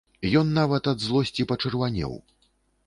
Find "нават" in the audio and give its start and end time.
0.59-0.89